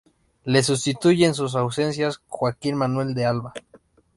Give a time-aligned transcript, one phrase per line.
[0.47, 3.53] Le sustituye en sus ausencias Joaquín Manuel de Alba.